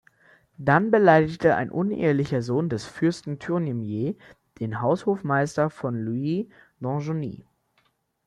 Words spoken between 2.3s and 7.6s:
Sohn des Fürsten Tournemire den Haushofmeister von Louis d’Anjony.